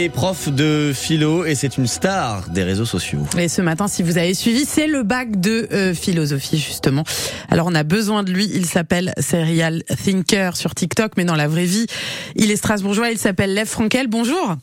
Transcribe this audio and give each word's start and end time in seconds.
est 0.00 0.10
prof 0.10 0.48
de 0.48 0.92
philo 0.94 1.44
et 1.44 1.56
c'est 1.56 1.76
une 1.76 1.88
star 1.88 2.48
des 2.50 2.62
réseaux 2.62 2.84
sociaux. 2.84 3.26
Et 3.36 3.48
ce 3.48 3.60
matin, 3.62 3.88
si 3.88 4.04
vous 4.04 4.16
avez 4.16 4.32
suivi, 4.32 4.64
c'est 4.64 4.86
le 4.86 5.02
bac 5.02 5.40
de 5.40 5.66
euh, 5.72 5.92
philosophie 5.92 6.56
justement. 6.56 7.02
Alors 7.48 7.66
on 7.66 7.74
a 7.74 7.82
besoin 7.82 8.22
de 8.22 8.30
lui. 8.30 8.48
Il 8.54 8.64
s'appelle 8.64 9.12
Serial 9.18 9.82
Thinker 10.04 10.56
sur 10.56 10.76
TikTok, 10.76 11.14
mais 11.16 11.24
dans 11.24 11.34
la 11.34 11.48
vraie 11.48 11.64
vie, 11.64 11.86
il 12.36 12.52
est 12.52 12.56
strasbourgeois. 12.56 13.10
Il 13.10 13.18
s'appelle 13.18 13.56
Lev 13.56 13.66
Frankel. 13.66 14.06
Bonjour. 14.06 14.54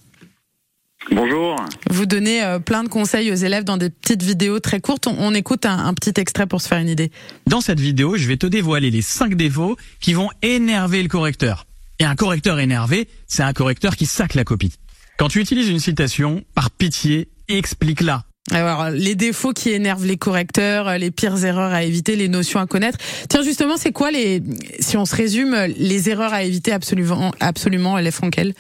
Bonjour. 1.11 1.57
Vous 1.89 2.05
donnez 2.05 2.41
euh, 2.41 2.59
plein 2.59 2.85
de 2.85 2.89
conseils 2.89 3.29
aux 3.29 3.35
élèves 3.35 3.65
dans 3.65 3.75
des 3.75 3.89
petites 3.89 4.23
vidéos 4.23 4.61
très 4.61 4.79
courtes. 4.79 5.05
On, 5.05 5.17
on 5.19 5.33
écoute 5.33 5.65
un, 5.65 5.85
un, 5.85 5.93
petit 5.93 6.13
extrait 6.15 6.47
pour 6.47 6.61
se 6.61 6.69
faire 6.69 6.79
une 6.79 6.87
idée. 6.87 7.11
Dans 7.45 7.59
cette 7.59 7.81
vidéo, 7.81 8.15
je 8.15 8.25
vais 8.25 8.37
te 8.37 8.47
dévoiler 8.47 8.89
les 8.89 9.01
5 9.01 9.35
défauts 9.35 9.75
qui 9.99 10.13
vont 10.13 10.29
énerver 10.41 11.03
le 11.03 11.09
correcteur. 11.09 11.65
Et 11.99 12.05
un 12.05 12.15
correcteur 12.15 12.57
énervé, 12.59 13.09
c'est 13.27 13.43
un 13.43 13.51
correcteur 13.51 13.97
qui 13.97 14.05
sac 14.05 14.33
la 14.33 14.45
copie. 14.45 14.71
Quand 15.17 15.29
tu 15.29 15.39
utilises 15.39 15.69
une 15.69 15.79
citation, 15.79 16.43
par 16.55 16.71
pitié, 16.71 17.29
explique-la. 17.47 18.23
Alors, 18.51 18.89
les 18.91 19.15
défauts 19.15 19.53
qui 19.53 19.71
énervent 19.71 20.05
les 20.05 20.17
correcteurs, 20.17 20.97
les 20.97 21.09
pires 21.09 21.43
erreurs 21.45 21.71
à 21.71 21.83
éviter, 21.83 22.15
les 22.15 22.27
notions 22.27 22.59
à 22.59 22.67
connaître. 22.67 22.97
Tiens, 23.29 23.41
justement, 23.41 23.77
c'est 23.77 23.93
quoi 23.93 24.11
les, 24.11 24.43
si 24.79 24.97
on 24.97 25.05
se 25.05 25.15
résume, 25.15 25.55
les 25.77 26.09
erreurs 26.09 26.33
à 26.33 26.43
éviter 26.43 26.73
absolument, 26.73 27.31
absolument, 27.39 27.97
les 27.97 28.11
Frankel 28.11 28.53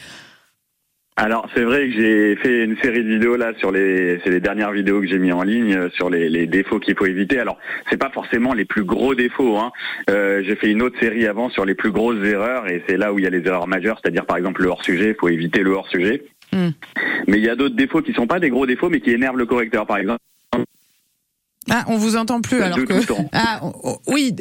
alors 1.17 1.47
c'est 1.55 1.63
vrai 1.63 1.87
que 1.87 1.93
j'ai 1.93 2.35
fait 2.35 2.65
une 2.65 2.75
série 2.79 3.01
de 3.01 3.07
vidéos 3.07 3.37
là 3.37 3.53
sur 3.57 3.71
les 3.71 4.19
c'est 4.21 4.31
les 4.31 4.41
dernières 4.41 4.73
vidéos 4.73 4.99
que 4.99 5.07
j'ai 5.07 5.17
mis 5.17 5.31
en 5.31 5.43
ligne 5.43 5.73
euh, 5.73 5.89
sur 5.91 6.09
les, 6.09 6.27
les 6.27 6.45
défauts 6.45 6.77
qu'il 6.77 6.93
faut 6.97 7.05
éviter. 7.05 7.39
Alors 7.39 7.57
c'est 7.89 7.95
pas 7.95 8.09
forcément 8.09 8.53
les 8.53 8.65
plus 8.65 8.83
gros 8.83 9.15
défauts. 9.15 9.57
Hein. 9.57 9.71
Euh, 10.09 10.43
j'ai 10.43 10.57
fait 10.57 10.69
une 10.69 10.81
autre 10.81 10.99
série 10.99 11.25
avant 11.25 11.49
sur 11.49 11.63
les 11.63 11.73
plus 11.73 11.91
grosses 11.91 12.21
erreurs 12.25 12.67
et 12.67 12.83
c'est 12.85 12.97
là 12.97 13.13
où 13.13 13.19
il 13.19 13.23
y 13.23 13.27
a 13.27 13.29
les 13.29 13.47
erreurs 13.47 13.65
majeures, 13.65 13.97
c'est-à-dire 14.03 14.25
par 14.25 14.35
exemple 14.35 14.61
le 14.61 14.67
hors 14.67 14.83
sujet. 14.83 15.11
Il 15.11 15.15
faut 15.17 15.29
éviter 15.29 15.61
le 15.61 15.71
hors 15.71 15.87
sujet. 15.87 16.21
Mm. 16.53 16.69
Mais 17.27 17.37
il 17.37 17.43
y 17.43 17.49
a 17.49 17.55
d'autres 17.55 17.75
défauts 17.75 18.01
qui 18.01 18.13
sont 18.13 18.27
pas 18.27 18.39
des 18.39 18.49
gros 18.49 18.65
défauts 18.65 18.89
mais 18.89 19.01
qui 19.01 19.11
énervent 19.11 19.37
le 19.37 19.45
correcteur. 19.45 19.85
Par 19.85 19.97
exemple 19.97 20.19
ah, 21.71 21.83
on 21.87 21.97
vous 21.97 22.15
entend 22.15 22.41
plus 22.41 22.61
alors 22.61 22.77
que. 22.77 22.93
Ah, 23.33 23.61
oui, 24.07 24.35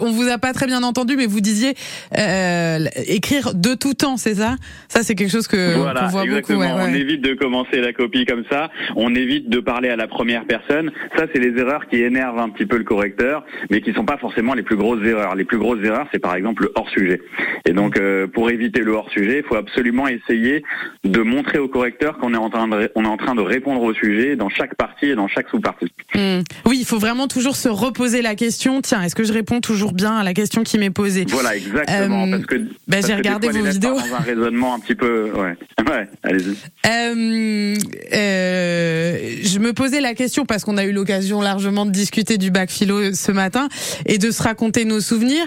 on 0.00 0.10
vous 0.10 0.28
a 0.28 0.38
pas 0.38 0.54
très 0.54 0.66
bien 0.66 0.82
entendu, 0.82 1.16
mais 1.16 1.26
vous 1.26 1.40
disiez 1.40 1.74
euh, 2.16 2.86
écrire 3.06 3.54
de 3.54 3.74
tout 3.74 3.92
temps, 3.92 4.16
c'est 4.16 4.36
ça? 4.36 4.56
Ça, 4.88 5.02
c'est 5.02 5.14
quelque 5.14 5.30
chose 5.30 5.48
que 5.48 5.76
voilà, 5.76 6.08
voit 6.08 6.24
exactement. 6.24 6.60
beaucoup. 6.60 6.90
On 6.90 6.94
évite 6.94 7.20
de 7.20 7.34
commencer 7.34 7.80
la 7.80 7.92
copie 7.92 8.24
comme 8.24 8.44
ça. 8.50 8.70
On 8.96 9.14
évite 9.14 9.50
de 9.50 9.60
parler 9.60 9.90
à 9.90 9.96
la 9.96 10.08
première 10.08 10.46
personne. 10.46 10.92
Ça, 11.16 11.26
c'est 11.32 11.40
les 11.40 11.60
erreurs 11.60 11.86
qui 11.88 12.02
énervent 12.02 12.38
un 12.38 12.48
petit 12.48 12.64
peu 12.64 12.78
le 12.78 12.84
correcteur, 12.84 13.44
mais 13.70 13.82
qui 13.82 13.92
sont 13.92 14.06
pas 14.06 14.16
forcément 14.16 14.54
les 14.54 14.62
plus 14.62 14.76
grosses 14.76 15.04
erreurs. 15.04 15.34
Les 15.34 15.44
plus 15.44 15.58
grosses 15.58 15.84
erreurs, 15.84 16.06
c'est 16.10 16.18
par 16.20 16.34
exemple 16.36 16.62
le 16.62 16.72
hors 16.74 16.88
sujet. 16.88 17.20
Et 17.66 17.72
donc, 17.72 17.98
euh, 17.98 18.26
pour 18.26 18.48
éviter 18.48 18.80
le 18.80 18.92
hors 18.92 19.10
sujet, 19.10 19.42
il 19.44 19.44
faut 19.46 19.56
absolument 19.56 20.08
essayer 20.08 20.62
de 21.04 21.20
montrer 21.20 21.58
au 21.58 21.68
correcteur 21.68 22.16
qu'on 22.16 22.32
est 22.32 22.38
en 22.38 22.48
train 22.48 22.68
de, 22.68 22.90
on 22.94 23.04
est 23.04 23.08
en 23.08 23.18
train 23.18 23.34
de 23.34 23.42
répondre 23.42 23.82
au 23.82 23.92
sujet 23.92 24.36
dans 24.36 24.48
chaque 24.48 24.74
partie 24.74 25.06
et 25.06 25.14
dans 25.14 25.28
chaque 25.28 25.50
sous-partie. 25.50 25.92
Mmh. 26.14 26.45
Oui, 26.64 26.78
il 26.80 26.84
faut 26.84 26.98
vraiment 26.98 27.28
toujours 27.28 27.56
se 27.56 27.68
reposer 27.68 28.22
la 28.22 28.34
question. 28.34 28.82
Tiens, 28.82 29.02
est-ce 29.02 29.14
que 29.14 29.24
je 29.24 29.32
réponds 29.32 29.60
toujours 29.60 29.92
bien 29.92 30.16
à 30.16 30.24
la 30.24 30.34
question 30.34 30.62
qui 30.62 30.78
m'est 30.78 30.90
posée 30.90 31.24
Voilà, 31.28 31.56
exactement. 31.56 32.26
Euh, 32.26 32.30
parce 32.30 32.46
que 32.46 32.56
bah, 32.88 32.98
j'ai 33.06 33.14
regardé 33.14 33.48
vos 33.48 33.64
vidéos. 33.64 33.94
Dans 33.94 34.16
un 34.16 34.20
raisonnement 34.20 34.74
un 34.74 34.80
petit 34.80 34.94
peu, 34.94 35.30
ouais, 35.32 35.56
ouais. 35.88 36.08
Allez-y. 36.22 36.56
Euh, 36.86 37.74
euh, 38.14 39.36
je 39.42 39.58
me 39.58 39.72
posais 39.72 40.00
la 40.00 40.14
question 40.14 40.44
parce 40.44 40.64
qu'on 40.64 40.76
a 40.76 40.84
eu 40.84 40.92
l'occasion 40.92 41.40
largement 41.40 41.86
de 41.86 41.90
discuter 41.90 42.38
du 42.38 42.50
bac 42.50 42.70
philo 42.70 43.12
ce 43.14 43.32
matin 43.32 43.68
et 44.06 44.18
de 44.18 44.30
se 44.30 44.42
raconter 44.42 44.84
nos 44.84 45.00
souvenirs. 45.00 45.46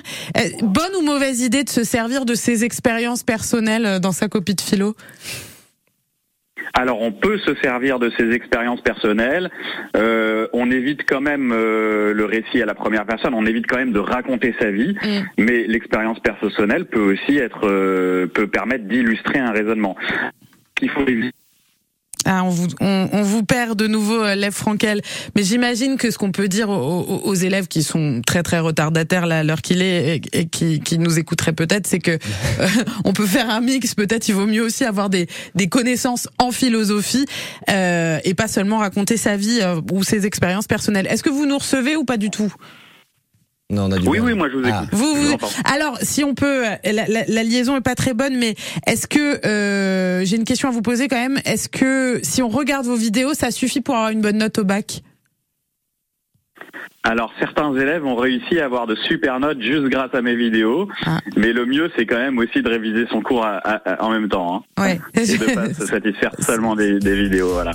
Bonne 0.61 0.95
ou 0.99 1.01
mauvaise 1.01 1.41
idée 1.41 1.63
de 1.63 1.69
se 1.69 1.83
servir 1.83 2.25
de 2.25 2.35
ses 2.35 2.63
expériences 2.63 3.23
personnelles 3.23 3.99
dans 3.99 4.11
sa 4.11 4.27
copie 4.27 4.55
de 4.55 4.61
philo? 4.61 4.95
Alors 6.73 7.01
on 7.01 7.11
peut 7.11 7.37
se 7.39 7.55
servir 7.55 7.99
de 7.99 8.11
ses 8.17 8.31
expériences 8.31 8.81
personnelles. 8.81 9.49
Euh, 9.95 10.47
on 10.53 10.71
évite 10.71 11.07
quand 11.07 11.21
même 11.21 11.51
euh, 11.53 12.13
le 12.13 12.25
récit 12.25 12.61
à 12.61 12.65
la 12.65 12.75
première 12.75 13.05
personne. 13.05 13.33
On 13.33 13.45
évite 13.45 13.67
quand 13.67 13.77
même 13.77 13.93
de 13.93 13.99
raconter 13.99 14.55
sa 14.59 14.71
vie. 14.71 14.95
Mm. 15.01 15.43
Mais 15.43 15.63
l'expérience 15.67 16.19
personnelle 16.19 16.85
peut 16.85 17.13
aussi 17.13 17.37
être 17.37 17.67
euh, 17.67 18.27
peut 18.27 18.47
permettre 18.47 18.85
d'illustrer 18.85 19.39
un 19.39 19.51
raisonnement. 19.51 19.95
Il 20.81 20.89
faut 20.89 21.05
éviter 21.07 21.33
ah, 22.25 22.43
on 22.43 22.49
vous, 22.49 22.67
on, 22.81 23.09
on, 23.13 23.23
vous 23.23 23.43
perd 23.43 23.77
de 23.77 23.87
nouveau, 23.87 24.21
euh, 24.21 24.35
Lev 24.35 24.51
Frankel. 24.51 25.01
Mais 25.35 25.43
j'imagine 25.43 25.97
que 25.97 26.11
ce 26.11 26.17
qu'on 26.17 26.31
peut 26.31 26.49
dire 26.49 26.69
aux, 26.69 27.21
aux, 27.23 27.33
élèves 27.33 27.67
qui 27.67 27.81
sont 27.81 28.21
très 28.25 28.43
très 28.43 28.59
retardataires 28.59 29.25
là, 29.25 29.39
à 29.39 29.43
l'heure 29.43 29.61
qu'il 29.61 29.81
est 29.81 30.17
et, 30.17 30.39
et 30.39 30.45
qui, 30.45 30.81
qui, 30.81 30.97
nous 30.97 31.17
écouteraient 31.17 31.53
peut-être, 31.53 31.87
c'est 31.87 31.99
que 31.99 32.11
euh, 32.59 32.67
on 33.05 33.13
peut 33.13 33.25
faire 33.25 33.49
un 33.49 33.61
mix. 33.61 33.95
Peut-être 33.95 34.27
il 34.27 34.35
vaut 34.35 34.47
mieux 34.47 34.63
aussi 34.63 34.83
avoir 34.83 35.09
des, 35.09 35.27
des 35.55 35.69
connaissances 35.69 36.27
en 36.37 36.51
philosophie 36.51 37.25
euh, 37.69 38.19
et 38.25 38.33
pas 38.33 38.47
seulement 38.47 38.79
raconter 38.79 39.15
sa 39.15 39.37
vie 39.37 39.59
euh, 39.61 39.79
ou 39.91 40.03
ses 40.03 40.25
expériences 40.25 40.67
personnelles. 40.67 41.07
Est-ce 41.09 41.23
que 41.23 41.29
vous 41.29 41.45
nous 41.45 41.57
recevez 41.57 41.95
ou 41.95 42.03
pas 42.03 42.17
du 42.17 42.29
tout? 42.29 42.53
Non, 43.71 43.83
on 43.83 43.91
a 43.91 43.99
oui, 43.99 44.19
oui, 44.19 44.33
moi 44.33 44.49
je 44.49 44.55
vous 44.55 44.61
écoute. 44.61 44.73
Ah. 44.73 44.85
Vous, 44.91 45.13
vous, 45.13 45.37
alors, 45.63 45.99
si 46.01 46.23
on 46.23 46.33
peut, 46.33 46.63
la, 46.83 47.07
la, 47.07 47.25
la, 47.27 47.43
liaison 47.43 47.77
est 47.77 47.81
pas 47.81 47.93
très 47.93 48.15
bonne, 48.15 48.35
mais 48.35 48.55
est-ce 48.87 49.05
que 49.05 49.45
euh, 49.45 50.25
j'ai 50.25 50.37
une 50.37 50.43
question 50.43 50.69
à 50.69 50.71
vous 50.71 50.81
poser 50.81 51.07
quand 51.07 51.21
même 51.21 51.39
Est-ce 51.45 51.69
que 51.69 52.19
si 52.23 52.41
on 52.41 52.49
regarde 52.49 52.87
vos 52.87 52.95
vidéos, 52.95 53.35
ça 53.35 53.51
suffit 53.51 53.81
pour 53.81 53.95
avoir 53.95 54.09
une 54.09 54.21
bonne 54.21 54.37
note 54.37 54.57
au 54.57 54.63
bac? 54.63 55.03
Alors 57.03 57.33
certains 57.39 57.73
élèves 57.75 58.05
ont 58.05 58.15
réussi 58.15 58.59
à 58.59 58.65
avoir 58.65 58.85
de 58.85 58.95
super 58.95 59.39
notes 59.39 59.61
juste 59.61 59.85
grâce 59.85 60.13
à 60.13 60.21
mes 60.21 60.35
vidéos, 60.35 60.87
ah. 61.05 61.19
mais 61.35 61.53
le 61.53 61.65
mieux 61.65 61.89
c'est 61.95 62.05
quand 62.05 62.17
même 62.17 62.37
aussi 62.37 62.61
de 62.61 62.69
réviser 62.69 63.05
son 63.09 63.21
cours 63.21 63.45
à, 63.45 63.57
à, 63.57 64.03
en 64.03 64.09
même 64.09 64.27
temps. 64.27 64.63
Hein. 64.77 64.83
Ouais. 64.83 65.01
Et 65.15 65.25
de 65.37 65.55
pas 65.55 65.73
se 65.73 65.85
satisfaire 65.85 66.31
seulement 66.39 66.75
des, 66.75 66.99
des 66.99 67.15
vidéos, 67.15 67.53
voilà. 67.53 67.71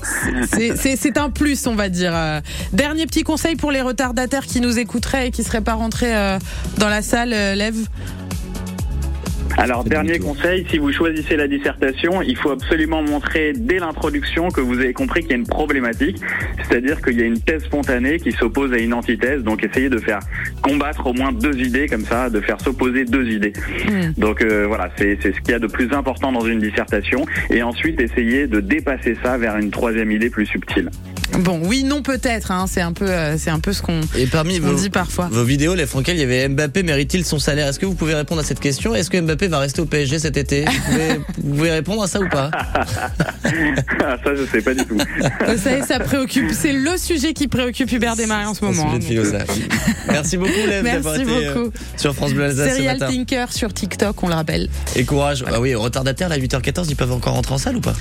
C'est 0.77 1.19
un 1.19 1.31
plus, 1.31 1.67
on 1.67 1.75
va 1.75 1.89
dire. 1.89 2.13
Euh, 2.15 2.41
dernier 2.73 3.07
petit 3.07 3.23
conseil 3.23 3.57
pour 3.57 3.71
les 3.71 3.83
retardataires 3.83 4.47
qui 4.47 4.61
nous 4.61 4.79
écouteraient 4.79 5.29
et 5.29 5.31
qui 5.31 5.43
seraient 5.43 5.61
pas 5.61 5.75
rentrés 5.75 6.15
euh, 6.15 6.39
dans 6.79 6.89
la 6.89 7.03
salle, 7.03 7.33
euh, 7.33 7.55
Lève 7.55 7.77
alors, 9.57 9.85
dernier 9.85 10.19
conseil, 10.19 10.67
si 10.69 10.79
vous 10.79 10.93
choisissez 10.93 11.37
la 11.37 11.47
dissertation, 11.47 12.23
il 12.23 12.37
faut 12.37 12.51
absolument 12.51 13.03
montrer 13.03 13.53
dès 13.55 13.79
l'introduction 13.79 14.49
que 14.49 14.61
vous 14.61 14.79
avez 14.79 14.93
compris 14.93 15.21
qu'il 15.21 15.31
y 15.31 15.35
a 15.35 15.37
une 15.37 15.47
problématique, 15.47 16.21
c'est-à-dire 16.63 17.01
qu'il 17.01 17.19
y 17.19 17.23
a 17.23 17.27
une 17.27 17.39
thèse 17.39 17.65
spontanée 17.65 18.19
qui 18.19 18.33
s'oppose 18.33 18.73
à 18.73 18.79
une 18.79 18.93
antithèse, 18.93 19.43
donc 19.43 19.65
essayez 19.65 19.89
de 19.89 19.99
faire 19.99 20.19
combattre 20.63 21.07
au 21.07 21.13
moins 21.13 21.33
deux 21.33 21.57
idées 21.61 21.87
comme 21.87 22.05
ça, 22.05 22.31
de 22.31 22.41
faire 22.41 22.61
s'opposer 22.61 23.05
deux 23.05 23.29
idées. 23.31 23.53
Mmh. 23.87 24.21
Donc 24.21 24.43
euh, 24.43 24.67
voilà, 24.67 24.91
c'est 24.97 25.19
ce 25.23 25.29
qu'il 25.29 25.51
y 25.51 25.55
a 25.55 25.59
de 25.59 25.69
plus 25.69 25.93
important 25.93 26.33
dans 26.33 26.47
une 26.47 26.59
dissertation, 26.59 27.25
et 27.51 27.63
ensuite 27.63 28.01
essayez 28.01 28.47
de 28.47 28.61
dépasser 28.61 29.17
ça 29.23 29.39
vers 29.39 29.57
une 29.57 29.71
troisième 29.71 30.11
idée 30.11 30.31
plus 30.31 30.47
subtile. 30.47 30.91
Bon, 31.39 31.61
oui, 31.63 31.83
non, 31.85 32.03
peut-être. 32.03 32.51
Hein, 32.51 32.67
c'est 32.69 32.81
un 32.81 32.93
peu, 32.93 33.11
euh, 33.11 33.37
c'est 33.39 33.51
un 33.51 33.59
peu 33.59 33.73
ce 33.73 33.83
qu'on. 33.83 34.01
Et 34.17 34.27
parmi 34.27 34.59
vos, 34.59 34.75
dit 34.75 34.91
parfois. 34.91 35.29
Vos 35.31 35.45
vidéos, 35.45 35.75
les 35.75 35.87
Frankel, 35.87 36.17
il 36.17 36.21
y 36.21 36.23
avait 36.23 36.49
Mbappé 36.49 36.83
mérite-t-il 36.83 37.25
son 37.25 37.39
salaire? 37.39 37.69
Est-ce 37.69 37.79
que 37.79 37.87
vous 37.87 37.95
pouvez 37.95 38.15
répondre 38.15 38.41
à 38.41 38.45
cette 38.45 38.61
question? 38.61 38.95
Est-ce 38.95 39.11
que 39.11 39.21
Mbappé 39.21 39.49
va 39.49 39.59
rester 39.59 39.81
au 39.81 39.87
PSG 39.87 40.19
cet 40.19 40.37
été? 40.37 40.65
Vous 40.65 40.93
pouvez, 40.93 41.21
vous 41.39 41.55
pouvez, 41.57 41.71
répondre 41.71 42.03
à 42.03 42.07
ça 42.07 42.21
ou 42.21 42.29
pas? 42.29 42.51
Ah, 44.07 44.17
Ça, 44.23 44.35
je 44.35 44.45
sais 44.45 44.61
pas 44.61 44.75
du 44.75 44.85
tout. 44.85 44.97
Vous 44.97 45.59
savez, 45.59 45.83
ça 45.83 45.99
préoccupe. 45.99 46.51
C'est 46.53 46.73
le 46.73 46.97
sujet 46.99 47.33
qui 47.33 47.49
préoccupe 47.49 47.91
Hubert 47.91 48.17
Desmarais 48.17 48.45
en 48.45 48.55
ce 48.55 48.65
moment. 48.65 48.87
Sujet 48.87 48.99
de 48.99 49.05
philosophie. 49.05 49.69
Merci 50.09 50.37
beaucoup, 50.37 50.51
Lev, 50.67 50.85
d'avoir 50.85 51.15
été 51.15 51.25
beaucoup. 51.25 51.71
sur 51.97 52.15
France 52.15 52.33
Bleu 52.35 52.45
Alsace 52.45 52.75
Serial 52.75 52.97
ce 52.97 53.01
matin. 53.01 53.13
Thinker 53.13 53.53
sur 53.53 53.73
TikTok, 53.73 54.23
on 54.23 54.29
le 54.29 54.35
rappelle. 54.35 54.69
Et 54.97 55.05
courage. 55.05 55.43
Voilà. 55.43 55.57
Ah 55.57 55.61
oui, 55.61 55.75
retardataire, 55.75 56.33
à 56.33 56.37
8h14, 56.39 56.87
ils 56.89 56.97
peuvent 56.97 57.13
encore 57.13 57.35
rentrer 57.35 57.55
en 57.55 57.59
salle 57.59 57.77
ou 57.77 57.81
pas? 57.81 57.95